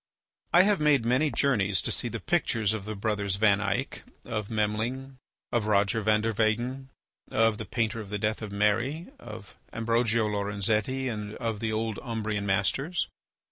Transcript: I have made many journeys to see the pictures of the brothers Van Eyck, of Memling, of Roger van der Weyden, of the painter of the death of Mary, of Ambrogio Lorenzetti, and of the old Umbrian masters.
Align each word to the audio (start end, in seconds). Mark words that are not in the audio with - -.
I 0.51 0.63
have 0.63 0.79
made 0.79 1.05
many 1.05 1.29
journeys 1.29 1.79
to 1.83 1.91
see 1.91 2.07
the 2.07 2.19
pictures 2.19 2.73
of 2.73 2.85
the 2.85 2.95
brothers 2.95 3.35
Van 3.35 3.61
Eyck, 3.61 4.01
of 4.25 4.47
Memling, 4.49 5.17
of 5.51 5.67
Roger 5.67 6.01
van 6.01 6.21
der 6.21 6.33
Weyden, 6.33 6.89
of 7.29 7.59
the 7.59 7.65
painter 7.65 7.99
of 7.99 8.09
the 8.09 8.17
death 8.17 8.41
of 8.41 8.51
Mary, 8.51 9.09
of 9.19 9.53
Ambrogio 9.71 10.25
Lorenzetti, 10.25 11.07
and 11.07 11.35
of 11.35 11.59
the 11.59 11.71
old 11.71 11.99
Umbrian 12.01 12.47
masters. 12.47 13.09